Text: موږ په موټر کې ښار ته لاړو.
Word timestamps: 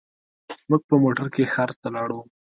موږ 0.69 0.81
په 0.89 0.95
موټر 1.03 1.27
کې 1.33 1.51
ښار 1.53 1.71
ته 1.81 1.87
لاړو. 1.95 2.19